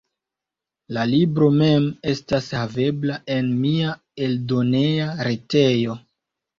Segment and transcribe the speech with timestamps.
[0.97, 3.95] La libro mem estas havebla en mia
[4.33, 6.05] eldoneja retejo.